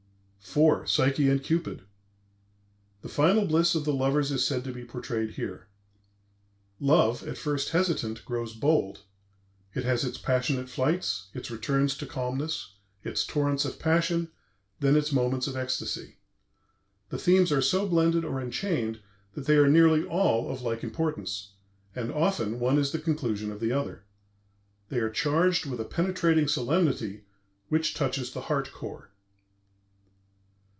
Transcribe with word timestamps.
IV. 0.53 0.85
PSYCHE 0.85 1.29
AND 1.29 1.43
CUPID 1.45 1.83
The 3.03 3.07
final 3.07 3.45
bliss 3.45 3.73
of 3.73 3.85
the 3.85 3.93
lovers 3.93 4.31
is 4.33 4.45
said 4.45 4.65
to 4.65 4.73
be 4.73 4.83
portrayed 4.83 5.29
here. 5.35 5.67
"Love, 6.77 7.25
at 7.25 7.37
first 7.37 7.69
hesitant, 7.69 8.25
grows 8.25 8.53
bold; 8.53 9.03
it 9.73 9.85
has 9.85 10.03
its 10.03 10.17
passionate 10.17 10.67
flights, 10.67 11.29
its 11.33 11.49
returns 11.51 11.95
to 11.99 12.05
calmness, 12.05 12.73
its 13.01 13.25
torrents 13.25 13.63
of 13.63 13.79
passion, 13.79 14.29
then 14.81 14.97
its 14.97 15.13
moments 15.13 15.47
of 15.47 15.55
ecstasy. 15.55 16.17
The 17.09 17.17
themes 17.19 17.53
are 17.53 17.61
so 17.61 17.87
blended 17.87 18.25
or 18.25 18.41
enchained 18.41 18.99
that 19.35 19.45
they 19.45 19.55
are 19.55 19.69
nearly 19.69 20.03
all 20.03 20.49
of 20.51 20.61
like 20.61 20.83
importance, 20.83 21.53
and 21.95 22.11
often 22.11 22.59
one 22.59 22.77
is 22.77 22.91
the 22.91 22.99
conclusion 22.99 23.53
of 23.53 23.61
the 23.61 23.71
other. 23.71 24.03
They 24.89 24.99
are 24.99 25.09
charged 25.11 25.65
with 25.65 25.79
a 25.79 25.85
penetrating 25.85 26.49
solemnity 26.49 27.23
which 27.69 27.93
touches 27.93 28.33
the 28.33 28.41
heart 28.41 28.73
core." 28.73 29.07